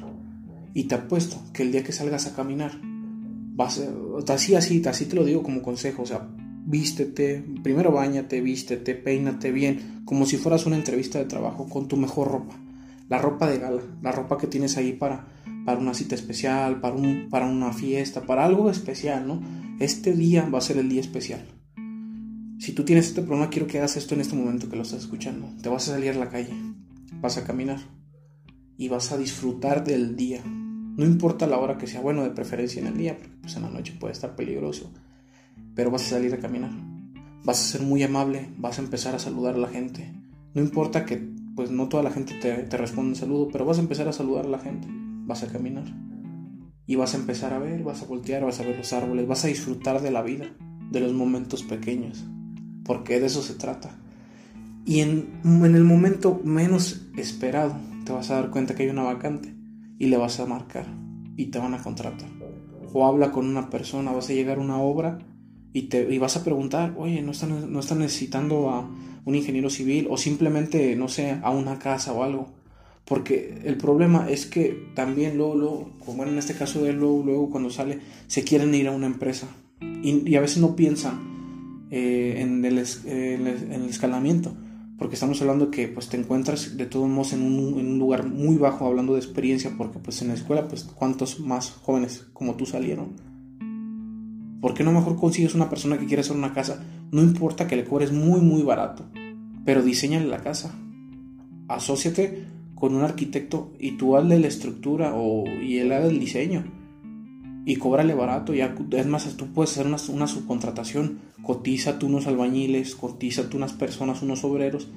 Y 0.75 0.85
te 0.85 0.97
apuesto 0.97 1.41
que 1.53 1.63
el 1.63 1.73
día 1.73 1.85
que 1.85 1.93
salgas 1.93 2.27
a 2.27 2.35
caminar, 2.35 2.73
vas 2.83 3.81
así, 4.29 4.55
así, 4.57 4.83
así 4.85 5.07
te 5.07 5.17
lo 5.17 5.25
digo 5.25 5.43
como 5.43 5.63
consejo, 5.63 6.03
o 6.03 6.07
sea, 6.07 6.29
vístete, 6.67 7.45
primero 7.63 7.93
bañate, 7.93 8.41
vístete, 8.41 8.95
peínate 8.95 9.53
bien, 9.53 10.03
como 10.05 10.27
si 10.27 10.37
fueras 10.37 10.67
una 10.67 10.77
entrevista 10.77 11.19
de 11.19 11.27
trabajo 11.27 11.69
con 11.69 11.87
tu 11.87 11.97
mejor 11.97 12.29
ropa, 12.29 12.57
la 13.09 13.19
ropa 13.19 13.49
de 13.49 13.59
gala, 13.59 13.83
la 14.03 14.13
ropa 14.13 14.37
que 14.37 14.49
tienes 14.49 14.77
ahí 14.77 14.93
para, 14.93 15.27
para 15.65 15.79
una 15.79 15.95
cita 15.95 16.15
especial, 16.15 16.81
para, 16.81 16.97
un, 16.97 17.29
para 17.31 17.47
una 17.47 17.73
fiesta, 17.73 18.23
para 18.23 18.45
algo 18.45 18.71
especial, 18.71 19.27
¿no? 19.27 19.41
Este 19.79 20.13
día 20.13 20.49
va 20.49 20.59
a 20.59 20.63
ser 20.63 20.79
el 20.79 20.89
día 20.89 21.01
especial. 21.01 21.47
Si 22.59 22.73
tú 22.73 22.85
tienes 22.85 23.09
este 23.09 23.23
problema, 23.23 23.51
quiero 23.51 23.67
que 23.67 23.79
hagas 23.79 23.97
esto 23.97 24.15
en 24.15 24.23
este 24.23 24.37
momento 24.37 24.69
que 24.71 24.77
lo 24.77 24.83
estás 24.83 25.01
escuchando. 25.01 25.49
Te 25.61 25.69
vas 25.69 25.89
a 25.89 25.93
salir 25.93 26.11
a 26.11 26.15
la 26.15 26.31
calle, 26.31 26.55
vas 27.21 27.37
a 27.37 27.45
caminar 27.45 27.79
y 28.79 28.89
vas 28.89 29.13
a 29.13 29.19
disfrutar 29.19 29.85
del 29.85 30.17
día. 30.17 30.43
No 30.97 31.05
importa 31.05 31.47
la 31.49 31.59
hora 31.59 31.77
que 31.77 31.89
sea, 31.89 32.01
bueno, 32.01 32.23
de 32.23 32.31
preferencia 32.31 32.81
en 32.81 32.87
el 32.87 32.97
día, 32.97 33.17
porque 33.17 33.35
pues 33.43 33.57
en 33.57 33.63
la 33.63 33.71
noche 33.71 33.97
puede 33.99 34.13
estar 34.13 34.37
peligroso, 34.37 34.93
pero 35.75 35.91
vas 35.91 36.03
a 36.03 36.11
salir 36.11 36.33
a 36.35 36.39
caminar. 36.39 36.71
Vas 37.45 37.61
a 37.61 37.73
ser 37.73 37.83
muy 37.83 38.03
amable, 38.05 38.51
vas 38.59 38.79
a 38.79 38.83
empezar 38.83 39.15
a 39.15 39.19
saludar 39.19 39.57
a 39.57 39.59
la 39.59 39.69
gente. 39.69 40.13
No 40.55 40.63
importa 40.63 41.05
que 41.05 41.17
pues 41.57 41.71
no 41.71 41.89
toda 41.89 42.03
la 42.03 42.11
gente 42.11 42.35
te, 42.35 42.53
te 42.53 42.77
responda 42.77 43.11
un 43.11 43.17
saludo, 43.17 43.49
pero 43.53 43.65
vas 43.65 43.79
a 43.79 43.83
empezar 43.83 44.07
a 44.09 44.13
saludar 44.13 44.47
a 44.47 44.51
la 44.51 44.59
gente, 44.59 44.87
vas 44.91 45.43
a 45.43 45.49
caminar 45.49 45.85
y 46.87 46.97
vas 46.97 47.15
a 47.15 47.17
empezar 47.17 47.53
a 47.53 47.59
ver, 47.59 47.83
vas 47.83 48.03
a 48.03 48.07
voltear, 48.07 48.45
vas 48.45 48.61
a 48.61 48.65
ver 48.65 48.77
los 48.77 48.93
árboles, 48.93 49.27
vas 49.27 49.45
a 49.45 49.49
disfrutar 49.49 50.01
de 50.01 50.11
la 50.11 50.23
vida, 50.23 50.47
de 50.91 51.01
los 51.01 51.13
momentos 51.13 51.63
pequeños, 51.63 52.25
porque 52.85 53.19
de 53.19 53.27
eso 53.27 53.43
se 53.43 53.55
trata. 53.55 53.99
Y 54.85 55.01
en, 55.01 55.41
en 55.45 55.75
el 55.75 55.85
momento 55.85 56.41
menos 56.45 57.07
esperado 57.17 57.75
te 58.05 58.13
vas 58.13 58.31
a 58.31 58.35
dar 58.35 58.51
cuenta 58.51 58.75
que 58.75 58.85
hay 58.85 58.91
una 58.91 59.03
vacante 59.03 59.54
y 59.99 60.07
le 60.07 60.17
vas 60.17 60.41
a 60.41 60.47
marcar 60.47 60.87
y 61.37 61.47
te 61.47 61.59
van 61.59 61.75
a 61.75 61.83
contratar. 61.83 62.29
O 62.93 63.07
habla 63.07 63.33
con 63.33 63.47
una 63.47 63.71
persona, 63.71 64.13
vas 64.13 64.31
a 64.31 64.35
llegar 64.35 64.59
a 64.59 64.61
una 64.61 64.79
obra 64.79 65.19
y, 65.73 65.83
te, 65.83 66.13
y 66.13 66.19
vas 66.19 66.37
a 66.37 66.45
preguntar, 66.45 66.95
oye, 66.97 67.23
¿no 67.23 67.33
están, 67.33 67.73
no 67.73 67.81
están 67.81 67.99
necesitando 67.99 68.71
a 68.71 68.89
un 69.25 69.35
ingeniero 69.35 69.71
civil 69.71 70.07
o 70.11 70.17
simplemente, 70.17 70.95
no 70.97 71.09
sé, 71.09 71.39
a 71.43 71.51
una 71.51 71.79
casa 71.79 72.13
o 72.13 72.23
algo? 72.23 72.53
Porque 73.05 73.61
el 73.65 73.77
problema 73.77 74.31
es 74.31 74.47
que 74.47 74.89
también 74.95 75.37
luego, 75.37 75.91
como 76.05 76.25
en 76.25 76.39
este 76.39 76.55
caso 76.55 76.83
de 76.83 76.93
luego, 76.93 77.23
luego 77.25 77.51
cuando 77.51 77.71
sale, 77.71 78.01
se 78.29 78.45
quieren 78.45 78.75
ir 78.75 78.89
a 78.89 78.93
una 78.93 79.07
empresa 79.07 79.49
y, 80.03 80.35
a 80.37 80.41
veces 80.41 80.59
no 80.59 80.75
piensan 80.75 81.87
eh, 81.91 82.37
en, 82.39 82.65
el, 82.65 82.79
en, 83.05 83.47
el, 83.73 83.89
escalamiento. 83.89 84.55
Porque 84.99 85.15
estamos 85.15 85.41
hablando 85.41 85.71
que 85.71 85.89
pues 85.89 86.09
te 86.09 86.17
encuentras 86.17 86.77
de 86.77 86.87
todos 86.87 87.09
modos 87.09 87.33
en 87.33 87.43
un, 87.43 87.79
en 87.81 87.87
un, 87.89 87.99
lugar 87.99 88.27
muy 88.27 88.57
bajo 88.57 88.87
hablando 88.87 89.15
de 89.15 89.21
experiencia, 89.21 89.73
porque 89.77 89.99
pues 89.99 90.23
en 90.23 90.29
la 90.29 90.35
escuela 90.35 90.69
pues 90.69 90.85
cuántos 90.85 91.41
más 91.41 91.71
jóvenes 91.71 92.27
como 92.33 92.55
tú 92.55 92.65
salieron. 92.65 93.17
¿Por 94.61 94.75
qué 94.75 94.85
no 94.85 94.93
mejor 94.93 95.17
consigues 95.17 95.55
una 95.55 95.69
persona 95.69 95.99
que 95.99 96.07
quiere 96.07 96.21
hacer 96.21 96.37
una 96.37 96.55
casa? 96.55 96.85
No 97.11 97.23
importa 97.23 97.67
que 97.67 97.77
le 97.77 97.85
cobres 97.85 98.13
muy 98.13 98.41
muy 98.41 98.63
barato, 98.63 99.05
pero 99.65 99.83
diseñale 99.83 100.27
la 100.27 100.43
casa. 100.43 100.75
Asociate 101.69 102.47
con 102.75 102.95
un 102.95 103.03
arquitecto 103.03 103.73
y 103.79 103.93
tú 103.93 104.17
hazle 104.17 104.39
la 104.39 104.49
estructura 104.49 105.15
o, 105.15 105.45
y 105.47 105.79
él 105.79 105.93
haga 105.93 106.07
el 106.07 106.21
diseño 106.21 106.65
y 107.65 107.77
cóbrale 107.77 108.15
barato. 108.15 108.55
Ya, 108.55 108.75
es 108.91 109.07
más, 109.07 109.37
tú 109.37 109.47
puedes 109.47 109.73
hacer 109.73 109.87
una, 109.87 109.97
una 110.09 110.27
subcontratación, 110.27 111.19
cotiza 111.43 111.99
tú 111.99 112.07
unos 112.07 112.27
albañiles, 112.27 112.95
cotiza 112.95 113.49
tú 113.49 113.57
unas 113.57 113.73
personas, 113.73 114.23
unos 114.23 114.45
obreros 114.45 114.89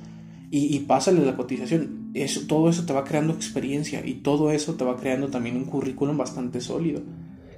y, 0.52 0.76
y 0.76 0.80
pásale 0.80 1.26
la 1.26 1.36
cotización. 1.36 2.12
Eso, 2.14 2.42
todo 2.48 2.70
eso 2.70 2.86
te 2.86 2.94
va 2.94 3.04
creando 3.04 3.34
experiencia 3.34 4.06
y 4.06 4.16
todo 4.16 4.52
eso 4.52 4.76
te 4.76 4.86
va 4.86 4.98
creando 4.98 5.28
también 5.28 5.58
un 5.58 5.66
currículum 5.66 6.18
bastante 6.18 6.62
sólido. 6.62 7.02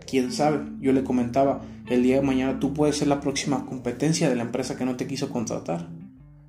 Quién 0.10 0.32
sabe, 0.32 0.66
yo 0.82 0.92
le 0.92 1.04
comentaba, 1.04 1.62
el 1.88 2.02
día 2.04 2.16
de 2.16 2.24
mañana 2.24 2.60
tú 2.60 2.74
puedes 2.74 2.98
ser 2.98 3.08
la 3.08 3.22
próxima 3.22 3.66
competencia 3.66 4.30
de 4.30 4.36
la 4.36 4.44
empresa 4.44 4.76
que 4.76 4.86
no 4.86 4.96
te 4.96 5.06
quiso 5.06 5.30
contratar. 5.30 5.88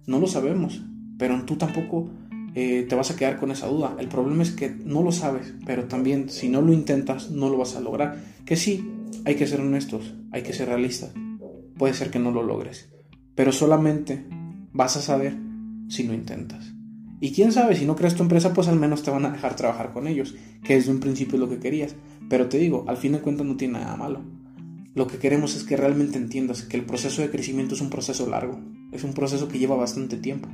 No 0.06 0.18
lo 0.18 0.26
sabemos, 0.26 0.82
pero 1.18 1.44
tú 1.44 1.56
tampoco 1.56 2.08
eh, 2.54 2.86
te 2.88 2.94
vas 2.94 3.10
a 3.10 3.16
quedar 3.16 3.38
con 3.38 3.50
esa 3.50 3.66
duda. 3.66 3.96
El 3.98 4.08
problema 4.08 4.42
es 4.42 4.50
que 4.50 4.70
no 4.70 5.02
lo 5.02 5.12
sabes, 5.12 5.54
pero 5.66 5.84
también 5.84 6.28
si 6.28 6.48
no 6.48 6.60
lo 6.60 6.72
intentas 6.72 7.30
no 7.30 7.48
lo 7.48 7.58
vas 7.58 7.76
a 7.76 7.80
lograr. 7.80 8.22
Que 8.44 8.56
sí, 8.56 8.90
hay 9.24 9.36
que 9.36 9.46
ser 9.46 9.60
honestos, 9.60 10.14
hay 10.32 10.42
que 10.42 10.52
ser 10.52 10.68
realistas. 10.68 11.12
Puede 11.76 11.94
ser 11.94 12.10
que 12.10 12.18
no 12.18 12.30
lo 12.30 12.42
logres, 12.42 12.90
pero 13.34 13.52
solamente 13.52 14.26
vas 14.72 14.96
a 14.96 15.02
saber 15.02 15.36
si 15.88 16.04
lo 16.04 16.14
intentas. 16.14 16.74
Y 17.20 17.32
quién 17.32 17.52
sabe, 17.52 17.76
si 17.76 17.84
no 17.84 17.96
creas 17.96 18.14
tu 18.14 18.22
empresa, 18.22 18.54
pues 18.54 18.68
al 18.68 18.80
menos 18.80 19.02
te 19.02 19.10
van 19.10 19.26
a 19.26 19.30
dejar 19.30 19.54
trabajar 19.54 19.92
con 19.92 20.06
ellos, 20.06 20.34
que 20.64 20.74
desde 20.74 20.90
un 20.90 21.00
principio 21.00 21.38
lo 21.38 21.50
que 21.50 21.58
querías. 21.58 21.94
Pero 22.30 22.48
te 22.48 22.58
digo, 22.58 22.84
al 22.88 22.96
fin 22.96 23.12
de 23.12 23.20
cuentas 23.20 23.46
no 23.46 23.56
tiene 23.56 23.78
nada 23.78 23.96
malo. 23.96 24.22
Lo 24.94 25.06
que 25.06 25.18
queremos 25.18 25.54
es 25.54 25.64
que 25.64 25.76
realmente 25.76 26.18
entiendas 26.18 26.62
que 26.62 26.76
el 26.76 26.84
proceso 26.84 27.22
de 27.22 27.30
crecimiento 27.30 27.74
es 27.74 27.80
un 27.80 27.90
proceso 27.90 28.28
largo, 28.28 28.58
es 28.90 29.04
un 29.04 29.12
proceso 29.12 29.48
que 29.48 29.58
lleva 29.58 29.76
bastante 29.76 30.16
tiempo. 30.16 30.48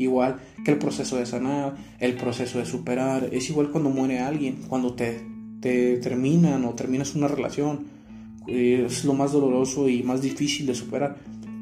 Igual 0.00 0.40
que 0.64 0.70
el 0.70 0.78
proceso 0.78 1.18
de 1.18 1.26
sanar, 1.26 1.76
el 1.98 2.14
proceso 2.14 2.58
de 2.58 2.64
superar, 2.64 3.28
es 3.32 3.50
igual 3.50 3.70
cuando 3.70 3.90
muere 3.90 4.18
alguien, 4.18 4.62
cuando 4.66 4.94
te, 4.94 5.20
te 5.60 5.98
terminan 5.98 6.64
o 6.64 6.70
terminas 6.70 7.14
una 7.14 7.28
relación, 7.28 7.84
es 8.46 9.04
lo 9.04 9.12
más 9.12 9.32
doloroso 9.32 9.90
y 9.90 10.02
más 10.02 10.22
difícil 10.22 10.64
de 10.64 10.74
superar, 10.74 11.18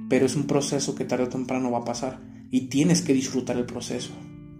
pero 0.08 0.24
es 0.24 0.36
un 0.36 0.44
proceso 0.44 0.94
que 0.94 1.04
tarde 1.04 1.24
o 1.24 1.28
temprano 1.28 1.72
va 1.72 1.78
a 1.78 1.84
pasar 1.84 2.20
y 2.52 2.68
tienes 2.68 3.02
que 3.02 3.12
disfrutar 3.12 3.56
el 3.56 3.66
proceso, 3.66 4.12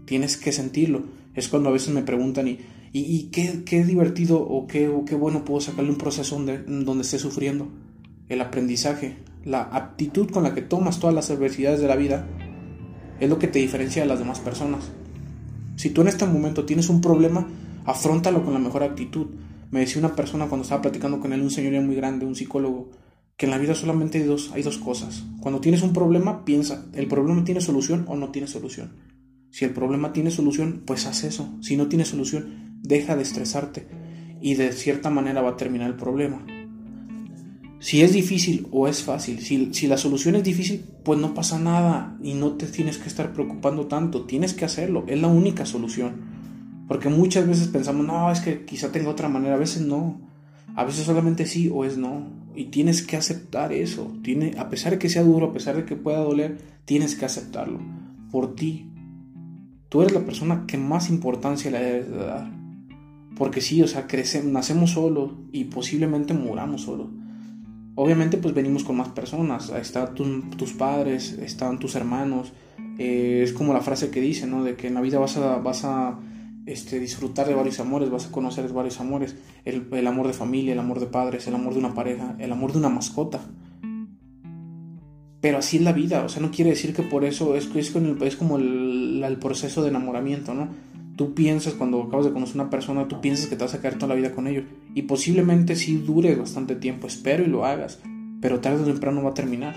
tienes 0.06 0.36
que 0.36 0.50
sentirlo. 0.50 1.04
Es 1.36 1.46
cuando 1.46 1.68
a 1.68 1.72
veces 1.72 1.94
me 1.94 2.02
preguntan, 2.02 2.48
¿y, 2.48 2.58
y, 2.92 3.28
qué, 3.30 3.62
qué, 3.64 3.84
divertido 3.84 4.40
o 4.40 4.66
qué, 4.66 4.88
o 4.88 5.04
qué 5.04 5.14
bueno 5.14 5.44
puedo 5.44 5.60
sacarle 5.60 5.92
un 5.92 5.98
proceso 5.98 6.34
donde, 6.34 6.58
donde 6.58 7.02
esté 7.02 7.20
sufriendo? 7.20 7.68
El 8.28 8.40
aprendizaje, 8.40 9.18
la 9.44 9.62
aptitud 9.62 10.28
con 10.30 10.42
la 10.42 10.52
que 10.52 10.62
tomas 10.62 10.98
todas 10.98 11.14
las 11.14 11.30
adversidades 11.30 11.80
de 11.80 11.86
la 11.86 11.94
vida 11.94 12.26
es 13.20 13.28
lo 13.28 13.38
que 13.38 13.48
te 13.48 13.58
diferencia 13.58 14.02
de 14.02 14.08
las 14.08 14.18
demás 14.18 14.40
personas. 14.40 14.90
Si 15.76 15.90
tú 15.90 16.02
en 16.02 16.08
este 16.08 16.26
momento 16.26 16.64
tienes 16.64 16.88
un 16.88 17.00
problema, 17.00 17.46
afrontalo 17.84 18.44
con 18.44 18.52
la 18.52 18.58
mejor 18.58 18.82
actitud. 18.82 19.26
Me 19.70 19.80
decía 19.80 19.98
una 19.98 20.16
persona 20.16 20.46
cuando 20.46 20.62
estaba 20.62 20.82
platicando 20.82 21.20
con 21.20 21.32
él, 21.32 21.42
un 21.42 21.50
señor 21.50 21.82
muy 21.82 21.94
grande, 21.94 22.26
un 22.26 22.34
psicólogo, 22.34 22.90
que 23.36 23.46
en 23.46 23.50
la 23.50 23.58
vida 23.58 23.74
solamente 23.74 24.18
hay 24.18 24.24
dos, 24.24 24.50
hay 24.52 24.62
dos 24.62 24.78
cosas. 24.78 25.24
Cuando 25.40 25.60
tienes 25.60 25.82
un 25.82 25.92
problema, 25.92 26.44
piensa, 26.44 26.86
¿el 26.94 27.06
problema 27.06 27.44
tiene 27.44 27.60
solución 27.60 28.04
o 28.08 28.16
no 28.16 28.30
tiene 28.30 28.48
solución? 28.48 28.94
Si 29.50 29.64
el 29.64 29.72
problema 29.72 30.12
tiene 30.12 30.30
solución, 30.30 30.82
pues 30.84 31.06
haz 31.06 31.24
eso. 31.24 31.48
Si 31.60 31.76
no 31.76 31.88
tiene 31.88 32.04
solución, 32.04 32.78
deja 32.82 33.16
de 33.16 33.22
estresarte 33.22 33.86
y 34.40 34.54
de 34.54 34.72
cierta 34.72 35.10
manera 35.10 35.42
va 35.42 35.50
a 35.50 35.56
terminar 35.56 35.88
el 35.88 35.96
problema. 35.96 36.44
Si 37.80 38.02
es 38.02 38.12
difícil 38.12 38.66
o 38.72 38.88
es 38.88 39.04
fácil, 39.04 39.38
si, 39.40 39.72
si, 39.72 39.86
la 39.86 39.96
solución 39.96 40.34
es 40.34 40.42
difícil, 40.42 40.84
pues 41.04 41.18
no 41.20 41.32
pasa 41.32 41.60
nada 41.60 42.18
y 42.20 42.34
no 42.34 42.52
te 42.52 42.66
tienes 42.66 42.98
que 42.98 43.08
estar 43.08 43.32
preocupando 43.32 43.86
tanto, 43.86 44.24
tienes 44.24 44.52
que 44.52 44.64
hacerlo, 44.64 45.04
es 45.06 45.20
la 45.20 45.28
única 45.28 45.64
solución. 45.64 46.38
Porque 46.88 47.08
muchas 47.08 47.46
veces 47.46 47.68
pensamos, 47.68 48.04
no, 48.04 48.32
es 48.32 48.40
que 48.40 48.64
quizá 48.64 48.90
tenga 48.90 49.10
otra 49.10 49.28
manera, 49.28 49.54
a 49.54 49.58
veces 49.58 49.82
no, 49.82 50.20
a 50.74 50.84
veces 50.84 51.04
solamente 51.04 51.46
sí 51.46 51.70
o 51.72 51.84
es 51.84 51.96
no. 51.96 52.36
Y 52.56 52.66
tienes 52.66 53.02
que 53.02 53.16
aceptar 53.16 53.72
eso, 53.72 54.12
Tiene, 54.24 54.56
a 54.58 54.68
pesar 54.68 54.92
de 54.92 54.98
que 54.98 55.08
sea 55.08 55.22
duro, 55.22 55.46
a 55.46 55.52
pesar 55.52 55.76
de 55.76 55.84
que 55.84 55.94
pueda 55.94 56.18
doler, 56.18 56.58
tienes 56.84 57.14
que 57.14 57.26
aceptarlo, 57.26 57.78
por 58.32 58.56
ti. 58.56 58.90
Tú 59.88 60.02
eres 60.02 60.12
la 60.12 60.24
persona 60.24 60.64
que 60.66 60.78
más 60.78 61.10
importancia 61.10 61.70
le 61.70 61.78
debes 61.78 62.10
de 62.10 62.16
dar. 62.16 62.50
Porque 63.36 63.60
sí, 63.60 63.80
o 63.82 63.86
sea, 63.86 64.08
crecemos, 64.08 64.50
nacemos 64.50 64.90
solos 64.90 65.30
y 65.52 65.64
posiblemente 65.64 66.34
muramos 66.34 66.82
solos 66.82 67.10
Obviamente 68.00 68.38
pues 68.38 68.54
venimos 68.54 68.84
con 68.84 68.96
más 68.96 69.08
personas, 69.08 69.70
están 69.70 70.14
tus 70.14 70.72
padres, 70.74 71.32
están 71.32 71.80
tus 71.80 71.96
hermanos, 71.96 72.52
eh, 72.96 73.40
es 73.42 73.52
como 73.52 73.72
la 73.72 73.80
frase 73.80 74.08
que 74.08 74.20
dice, 74.20 74.46
¿no? 74.46 74.62
De 74.62 74.76
que 74.76 74.86
en 74.86 74.94
la 74.94 75.00
vida 75.00 75.18
vas 75.18 75.36
a, 75.36 75.56
vas 75.56 75.84
a 75.84 76.16
este, 76.64 77.00
disfrutar 77.00 77.48
de 77.48 77.56
varios 77.56 77.80
amores, 77.80 78.08
vas 78.08 78.26
a 78.26 78.30
conocer 78.30 78.72
varios 78.72 79.00
amores, 79.00 79.34
el, 79.64 79.88
el, 79.90 80.06
amor 80.06 80.28
de 80.28 80.32
familia, 80.32 80.74
el 80.74 80.78
amor 80.78 81.00
de 81.00 81.06
padres, 81.06 81.48
el 81.48 81.56
amor 81.56 81.72
de 81.72 81.80
una 81.80 81.92
pareja, 81.92 82.36
el 82.38 82.52
amor 82.52 82.70
de 82.70 82.78
una 82.78 82.88
mascota. 82.88 83.40
Pero 85.40 85.58
así 85.58 85.78
es 85.78 85.82
la 85.82 85.92
vida, 85.92 86.22
o 86.22 86.28
sea, 86.28 86.40
no 86.40 86.52
quiere 86.52 86.70
decir 86.70 86.94
que 86.94 87.02
por 87.02 87.24
eso 87.24 87.56
es, 87.56 87.68
es, 87.74 87.92
es 87.96 88.36
como 88.36 88.58
el, 88.58 89.24
el 89.26 89.38
proceso 89.40 89.82
de 89.82 89.88
enamoramiento, 89.88 90.54
¿no? 90.54 90.68
Tú 91.18 91.34
piensas, 91.34 91.74
cuando 91.74 92.00
acabas 92.00 92.26
de 92.26 92.32
conocer 92.32 92.54
una 92.54 92.70
persona, 92.70 93.08
tú 93.08 93.20
piensas 93.20 93.48
que 93.48 93.56
te 93.56 93.64
vas 93.64 93.74
a 93.74 93.80
quedar 93.80 93.96
toda 93.96 94.06
la 94.06 94.14
vida 94.14 94.36
con 94.36 94.46
ellos. 94.46 94.66
Y 94.94 95.02
posiblemente 95.02 95.74
sí 95.74 95.96
dure 95.96 96.36
bastante 96.36 96.76
tiempo, 96.76 97.08
espero 97.08 97.42
y 97.42 97.48
lo 97.48 97.66
hagas. 97.66 97.98
Pero 98.40 98.60
tarde 98.60 98.84
o 98.84 98.86
temprano 98.86 99.24
va 99.24 99.30
a 99.30 99.34
terminar. 99.34 99.74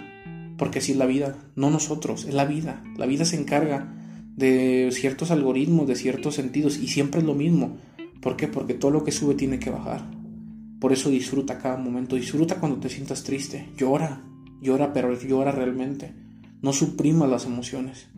Porque 0.55 0.77
así 0.77 0.91
es 0.91 0.99
la 0.99 1.07
vida, 1.07 1.35
no 1.55 1.71
nosotros, 1.71 2.25
es 2.25 2.35
la 2.35 2.45
vida. 2.45 2.83
La 2.95 3.07
vida 3.07 3.25
se 3.25 3.37
encarga 3.37 3.91
de 4.37 4.89
ciertos 4.91 5.31
algoritmos, 5.31 5.87
de 5.87 5.95
ciertos 5.95 6.35
sentidos, 6.35 6.77
y 6.77 6.87
siempre 6.89 7.21
es 7.21 7.25
lo 7.25 7.33
mismo. 7.33 7.77
¿Por 8.21 8.37
qué? 8.37 8.47
Porque 8.47 8.75
todo 8.75 8.91
lo 8.91 9.03
que 9.03 9.11
sube 9.11 9.33
tiene 9.33 9.57
que 9.57 9.71
bajar. 9.71 10.11
Por 10.79 10.93
eso 10.93 11.09
disfruta 11.09 11.57
cada 11.57 11.77
momento, 11.77 12.17
disfruta 12.17 12.59
cuando 12.59 12.79
te 12.79 12.89
sientas 12.89 13.23
triste, 13.23 13.67
llora, 13.75 14.21
llora, 14.61 14.93
pero 14.93 15.19
llora 15.19 15.51
realmente. 15.51 16.13
No 16.61 16.71
suprimas 16.71 17.31
las 17.31 17.47
emociones. 17.47 18.09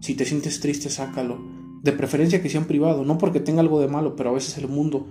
Si 0.00 0.16
te 0.16 0.24
sientes 0.24 0.58
triste, 0.58 0.90
sácalo 0.90 1.61
de 1.82 1.92
preferencia 1.92 2.40
que 2.40 2.48
sean 2.48 2.66
privados, 2.66 3.06
no 3.06 3.18
porque 3.18 3.40
tenga 3.40 3.60
algo 3.60 3.80
de 3.80 3.88
malo, 3.88 4.14
pero 4.14 4.30
a 4.30 4.32
veces 4.32 4.56
el 4.58 4.68
mundo 4.68 5.08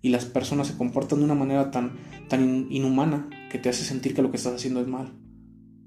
y 0.00 0.08
las 0.10 0.24
personas 0.24 0.68
se 0.68 0.76
comportan 0.76 1.18
de 1.18 1.24
una 1.24 1.34
manera 1.34 1.70
tan, 1.70 1.92
tan 2.28 2.68
inhumana 2.70 3.28
que 3.50 3.58
te 3.58 3.68
hace 3.68 3.84
sentir 3.84 4.14
que 4.14 4.22
lo 4.22 4.30
que 4.30 4.36
estás 4.36 4.54
haciendo 4.54 4.80
es 4.80 4.86
mal. 4.86 5.12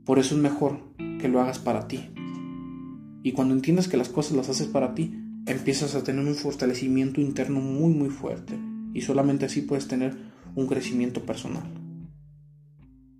Por 0.05 0.19
eso 0.19 0.35
es 0.35 0.41
mejor 0.41 0.79
que 1.19 1.29
lo 1.29 1.41
hagas 1.41 1.59
para 1.59 1.87
ti. 1.87 2.11
Y 3.23 3.31
cuando 3.31 3.55
entiendas 3.55 3.87
que 3.87 3.97
las 3.97 4.09
cosas 4.09 4.37
las 4.37 4.49
haces 4.49 4.67
para 4.67 4.93
ti, 4.93 5.17
empiezas 5.47 5.95
a 5.95 6.03
tener 6.03 6.25
un 6.25 6.35
fortalecimiento 6.35 7.21
interno 7.21 7.59
muy 7.59 7.93
muy 7.93 8.09
fuerte 8.09 8.57
y 8.93 9.01
solamente 9.01 9.45
así 9.45 9.61
puedes 9.61 9.87
tener 9.87 10.15
un 10.55 10.67
crecimiento 10.67 11.21
personal. 11.21 11.63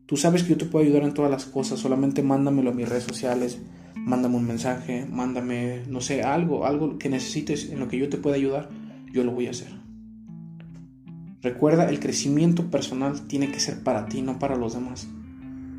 Tú 0.05 0.17
sabes 0.17 0.43
que 0.43 0.49
yo 0.49 0.57
te 0.57 0.65
puedo 0.65 0.85
ayudar 0.85 1.03
en 1.03 1.13
todas 1.13 1.31
las 1.31 1.45
cosas, 1.45 1.79
solamente 1.79 2.21
mándamelo 2.21 2.69
a 2.69 2.73
mis 2.73 2.87
redes 2.87 3.03
sociales, 3.03 3.59
mándame 3.95 4.35
un 4.35 4.45
mensaje, 4.45 5.05
mándame, 5.09 5.83
no 5.87 6.01
sé, 6.01 6.21
algo, 6.23 6.65
algo 6.65 6.97
que 6.97 7.09
necesites 7.09 7.69
en 7.69 7.79
lo 7.79 7.87
que 7.87 7.97
yo 7.97 8.09
te 8.09 8.17
pueda 8.17 8.35
ayudar, 8.35 8.69
yo 9.11 9.23
lo 9.23 9.31
voy 9.31 9.47
a 9.47 9.51
hacer. 9.51 9.69
Recuerda, 11.41 11.89
el 11.89 11.99
crecimiento 11.99 12.71
personal 12.71 13.27
tiene 13.27 13.51
que 13.51 13.59
ser 13.59 13.83
para 13.83 14.07
ti, 14.07 14.21
no 14.21 14.39
para 14.39 14.55
los 14.55 14.73
demás. 14.73 15.07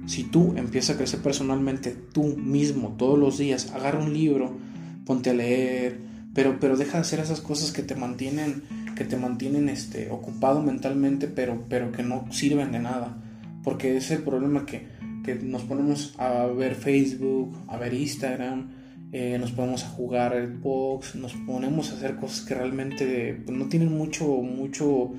Si 0.07 0.23
tú 0.23 0.55
empiezas 0.57 0.95
a 0.95 0.99
crecer 0.99 1.21
personalmente 1.21 1.91
tú 1.91 2.37
mismo 2.37 2.95
todos 2.97 3.19
los 3.19 3.39
días, 3.39 3.73
agarra 3.73 3.99
un 3.99 4.13
libro, 4.13 4.57
ponte 5.05 5.31
a 5.31 5.35
leer, 5.35 6.01
pero, 6.35 6.61
pero 6.61 6.77
deja 6.77 6.99
de 6.99 7.01
hacer 7.01 7.19
esas 7.19 7.41
cosas 7.41 7.73
que 7.73 7.83
te 7.83 7.97
mantienen, 7.97 8.63
que 8.95 9.05
te 9.05 9.17
mantienen 9.17 9.69
este, 9.69 10.11
ocupado 10.11 10.63
mentalmente, 10.63 11.27
pero, 11.27 11.65
pero 11.69 11.91
que 11.91 12.03
no 12.03 12.27
sirven 12.31 12.73
de 12.73 12.79
nada. 12.79 13.17
Porque 13.65 13.97
es 13.97 14.11
el 14.13 14.23
problema 14.23 14.67
que 14.67 14.87
que 15.27 15.35
nos 15.35 15.63
ponemos 15.65 16.15
a 16.19 16.47
ver 16.47 16.77
Facebook, 16.77 17.55
a 17.67 17.77
ver 17.77 17.93
Instagram, 17.93 18.71
eh, 19.13 19.37
nos 19.39 19.51
ponemos 19.51 19.85
a 19.85 19.89
jugar 19.89 20.35
el 20.35 20.47
box, 20.47 21.17
nos 21.17 21.35
ponemos 21.35 21.91
a 21.91 21.97
hacer 21.97 22.17
cosas 22.17 22.47
que 22.47 22.55
realmente 22.55 23.43
pues, 23.45 23.59
no 23.59 23.67
tienen 23.67 23.93
mucho, 23.93 24.25
mucho, 24.27 25.11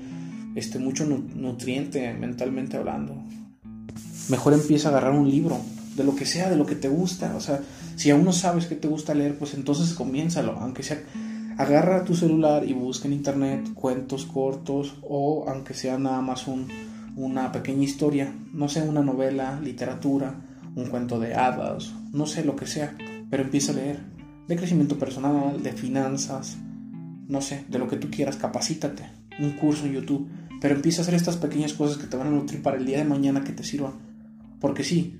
este, 0.56 0.78
mucho 0.78 1.04
nutriente 1.06 2.12
mentalmente 2.14 2.76
hablando. 2.76 3.22
Mejor 4.30 4.54
empieza 4.54 4.88
a 4.88 4.92
agarrar 4.92 5.12
un 5.12 5.30
libro, 5.30 5.60
de 5.94 6.04
lo 6.04 6.16
que 6.16 6.26
sea, 6.26 6.48
de 6.48 6.56
lo 6.56 6.66
que 6.66 6.74
te 6.74 6.88
gusta. 6.88 7.36
O 7.36 7.40
sea, 7.40 7.60
si 7.96 8.10
aún 8.10 8.24
no 8.24 8.32
sabes 8.32 8.66
qué 8.66 8.76
te 8.76 8.88
gusta 8.88 9.14
leer, 9.14 9.36
pues 9.36 9.54
entonces 9.54 9.94
comiénzalo, 9.94 10.52
aunque 10.52 10.82
sea 10.82 11.02
agarra 11.58 12.04
tu 12.04 12.14
celular 12.14 12.64
y 12.64 12.72
busca 12.72 13.08
en 13.08 13.14
internet 13.14 13.74
cuentos 13.74 14.24
cortos 14.24 14.94
o 15.02 15.44
aunque 15.48 15.74
sea 15.74 15.98
nada 15.98 16.20
más 16.20 16.46
un, 16.46 16.68
una 17.18 17.50
pequeña 17.50 17.82
historia, 17.82 18.32
no 18.52 18.68
sé, 18.68 18.80
una 18.80 19.02
novela, 19.02 19.58
literatura, 19.60 20.36
un 20.76 20.86
cuento 20.86 21.18
de 21.18 21.34
hadas, 21.34 21.92
no 22.12 22.26
sé 22.26 22.44
lo 22.44 22.54
que 22.54 22.68
sea, 22.68 22.96
pero 23.28 23.42
empieza 23.42 23.72
a 23.72 23.74
leer 23.74 23.98
de 24.46 24.54
crecimiento 24.54 25.00
personal, 25.00 25.60
de 25.60 25.72
finanzas, 25.72 26.58
no 27.26 27.40
sé, 27.40 27.64
de 27.68 27.80
lo 27.80 27.88
que 27.88 27.96
tú 27.96 28.08
quieras, 28.08 28.36
capacítate, 28.36 29.02
un 29.40 29.50
curso 29.50 29.86
en 29.86 29.94
YouTube, 29.94 30.28
pero 30.60 30.76
empieza 30.76 31.00
a 31.00 31.02
hacer 31.02 31.14
estas 31.14 31.36
pequeñas 31.38 31.72
cosas 31.72 31.98
que 31.98 32.06
te 32.06 32.16
van 32.16 32.28
a 32.28 32.30
nutrir 32.30 32.62
para 32.62 32.76
el 32.76 32.86
día 32.86 32.98
de 32.98 33.04
mañana 33.04 33.42
que 33.42 33.52
te 33.52 33.64
sirvan. 33.64 33.94
Porque 34.60 34.84
sí, 34.84 35.18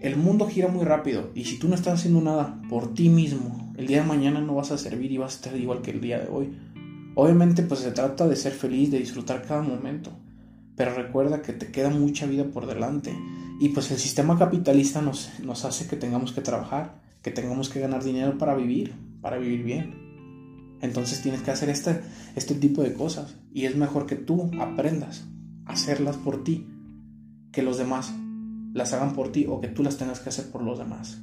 el 0.00 0.16
mundo 0.16 0.48
gira 0.48 0.68
muy 0.68 0.86
rápido 0.86 1.32
y 1.34 1.44
si 1.44 1.58
tú 1.58 1.68
no 1.68 1.74
estás 1.74 2.00
haciendo 2.00 2.22
nada 2.22 2.62
por 2.70 2.94
ti 2.94 3.10
mismo, 3.10 3.74
el 3.76 3.86
día 3.86 4.00
de 4.00 4.08
mañana 4.08 4.40
no 4.40 4.54
vas 4.54 4.70
a 4.70 4.78
servir 4.78 5.12
y 5.12 5.18
vas 5.18 5.34
a 5.34 5.36
estar 5.36 5.56
igual 5.56 5.82
que 5.82 5.90
el 5.90 6.00
día 6.00 6.18
de 6.18 6.30
hoy. 6.30 6.48
Obviamente 7.14 7.62
pues 7.62 7.80
se 7.80 7.92
trata 7.92 8.26
de 8.26 8.36
ser 8.36 8.52
feliz, 8.52 8.90
de 8.90 9.00
disfrutar 9.00 9.42
cada 9.42 9.60
momento 9.60 10.12
pero 10.80 10.94
recuerda 10.94 11.42
que 11.42 11.52
te 11.52 11.70
queda 11.70 11.90
mucha 11.90 12.24
vida 12.24 12.44
por 12.44 12.66
delante. 12.66 13.14
Y 13.60 13.68
pues 13.68 13.90
el 13.90 13.98
sistema 13.98 14.38
capitalista 14.38 15.02
nos, 15.02 15.28
nos 15.40 15.66
hace 15.66 15.86
que 15.86 15.96
tengamos 15.96 16.32
que 16.32 16.40
trabajar, 16.40 17.02
que 17.20 17.30
tengamos 17.30 17.68
que 17.68 17.80
ganar 17.80 18.02
dinero 18.02 18.38
para 18.38 18.54
vivir, 18.54 18.94
para 19.20 19.36
vivir 19.36 19.62
bien. 19.62 20.78
Entonces 20.80 21.20
tienes 21.20 21.42
que 21.42 21.50
hacer 21.50 21.68
este, 21.68 22.00
este 22.34 22.54
tipo 22.54 22.82
de 22.82 22.94
cosas. 22.94 23.36
Y 23.52 23.66
es 23.66 23.76
mejor 23.76 24.06
que 24.06 24.16
tú 24.16 24.50
aprendas 24.58 25.26
a 25.66 25.74
hacerlas 25.74 26.16
por 26.16 26.44
ti, 26.44 26.66
que 27.52 27.62
los 27.62 27.76
demás 27.76 28.14
las 28.72 28.94
hagan 28.94 29.12
por 29.12 29.32
ti 29.32 29.44
o 29.50 29.60
que 29.60 29.68
tú 29.68 29.82
las 29.82 29.98
tengas 29.98 30.20
que 30.20 30.30
hacer 30.30 30.50
por 30.50 30.62
los 30.62 30.78
demás. 30.78 31.18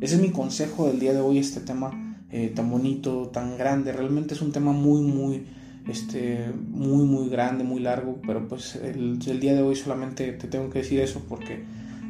Ese 0.00 0.16
es 0.16 0.20
mi 0.20 0.30
consejo 0.32 0.88
del 0.88 0.98
día 0.98 1.12
de 1.12 1.20
hoy, 1.20 1.38
este 1.38 1.60
tema 1.60 2.18
eh, 2.32 2.48
tan 2.48 2.68
bonito, 2.68 3.28
tan 3.28 3.56
grande. 3.56 3.92
Realmente 3.92 4.34
es 4.34 4.42
un 4.42 4.50
tema 4.50 4.72
muy, 4.72 5.02
muy 5.02 5.46
este, 5.88 6.52
muy, 6.52 7.04
muy 7.04 7.28
grande, 7.28 7.64
muy 7.64 7.80
largo, 7.80 8.20
pero 8.26 8.48
pues 8.48 8.76
el, 8.76 9.18
día 9.18 9.54
de 9.54 9.62
hoy 9.62 9.76
solamente 9.76 10.32
te 10.32 10.48
tengo 10.48 10.70
que 10.70 10.80
decir 10.80 11.00
eso 11.00 11.22
porque 11.28 11.64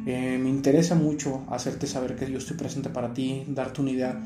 eh, 0.05 0.39
me 0.41 0.49
interesa 0.49 0.95
mucho 0.95 1.45
hacerte 1.49 1.87
saber 1.87 2.15
que 2.15 2.31
yo 2.31 2.37
estoy 2.37 2.57
presente 2.57 2.89
para 2.89 3.13
ti, 3.13 3.43
darte 3.47 3.81
una 3.81 3.91
idea. 3.91 4.19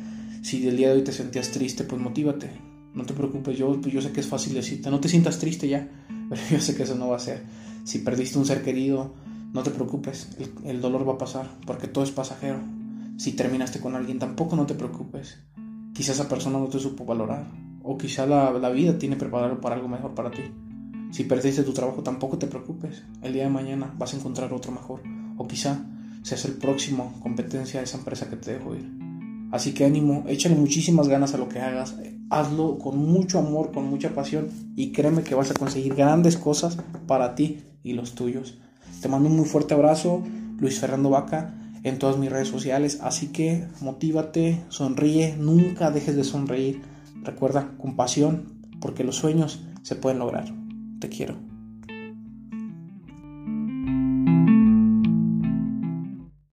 Si 0.44 0.62
del 0.62 0.78
día 0.78 0.90
de 0.90 0.96
hoy 0.96 1.04
te 1.04 1.12
sentías 1.12 1.52
triste, 1.52 1.84
pues 1.84 2.02
motívate. 2.02 2.50
No 2.94 3.06
te 3.06 3.14
preocupes, 3.14 3.58
yo, 3.58 3.80
yo 3.82 4.02
sé 4.02 4.12
que 4.12 4.20
es 4.20 4.28
fácil 4.28 4.54
decirte, 4.54 4.90
no 4.90 5.00
te 5.00 5.10
sientas 5.10 5.40
triste 5.40 5.68
ya, 5.68 5.88
pero 6.30 6.42
yo 6.52 6.60
sé 6.60 6.76
que 6.76 6.84
eso 6.84 6.96
no 6.96 7.10
va 7.10 7.18
a 7.18 7.20
ser. 7.20 7.44
Si 7.84 8.00
perdiste 8.00 8.38
un 8.38 8.46
ser 8.46 8.62
querido, 8.62 9.14
no 9.54 9.64
te 9.64 9.72
preocupes, 9.72 10.30
el, 10.64 10.80
dolor 10.80 11.08
va 11.08 11.14
a 11.14 11.18
pasar, 11.18 11.50
porque 11.66 11.88
todo 11.88 12.04
es 12.04 12.12
pasajero. 12.12 12.60
Si 13.18 13.34
terminaste 13.34 13.80
con 13.80 13.96
alguien, 13.96 14.20
tampoco 14.20 14.56
no 14.56 14.66
te 14.66 14.76
preocupes. 14.76 15.40
Quizás 15.94 16.16
esa 16.16 16.30
persona 16.30 16.60
no 16.60 16.68
te 16.68 16.80
supo 16.80 17.04
valorar, 17.04 17.48
o 17.84 17.98
quizá 17.98 18.26
la, 18.26 18.70
vida 18.70 18.98
tiene 18.98 19.16
preparado 19.16 19.60
para 19.62 19.76
algo 19.76 19.88
mejor 19.88 20.14
para 20.14 20.32
ti. 20.32 20.44
Si 21.12 21.24
perdiste 21.24 21.64
tu 21.64 21.74
trabajo, 21.74 22.04
tampoco 22.04 22.38
te 22.38 22.48
preocupes. 22.48 23.04
El 23.22 23.34
día 23.34 23.44
de 23.44 23.50
mañana 23.50 23.94
vas 23.98 24.14
a 24.14 24.18
encontrar 24.18 24.54
otro 24.54 24.72
mejor. 24.72 25.02
O 25.38 25.48
quizá 25.48 25.86
seas 26.24 26.46
el 26.46 26.54
próximo 26.54 27.14
competencia 27.22 27.80
de 27.80 27.86
esa 27.86 27.98
empresa 27.98 28.30
que 28.30 28.36
te 28.36 28.54
dejó 28.54 28.76
ir. 28.76 29.00
Así 29.52 29.74
que 29.74 29.86
ánimo, 29.86 30.26
échale 30.28 30.56
muchísimas 30.56 31.08
ganas 31.08 31.34
a 31.34 31.38
lo 31.38 31.50
que 31.50 31.60
hagas. 31.60 31.96
Hazlo 32.30 32.78
con 32.78 32.98
mucho 32.98 33.40
amor, 33.40 33.72
con 33.72 33.90
mucha 33.90 34.14
pasión 34.14 34.50
y 34.76 34.92
créeme 34.92 35.24
que 35.24 35.34
vas 35.34 35.50
a 35.50 35.56
conseguir 35.56 35.96
grandes 35.96 36.38
cosas 36.38 36.78
para 37.08 37.34
ti 37.34 37.64
y 37.84 37.94
los 37.94 38.14
tuyos. 38.14 38.60
Te 39.02 39.08
mando 39.08 39.30
un 39.30 39.38
muy 39.38 39.46
fuerte 39.46 39.74
abrazo, 39.74 40.22
Luis 40.60 40.80
Fernando 40.80 41.10
Vaca, 41.10 41.56
en 41.84 41.98
todas 41.98 42.18
mis 42.18 42.30
redes 42.30 42.50
sociales. 42.50 43.00
Así 43.02 43.28
que 43.28 43.66
motívate, 43.82 44.62
sonríe, 44.70 45.36
nunca 45.38 45.90
dejes 45.90 46.16
de 46.16 46.24
sonreír. 46.24 46.82
Recuerda, 47.24 47.72
con 47.78 47.96
pasión, 47.96 48.60
porque 48.80 49.04
los 49.04 49.16
sueños 49.16 49.62
se 49.82 49.96
pueden 49.96 50.20
lograr. 50.20 50.46
Te 51.00 51.10
quiero. 51.10 51.49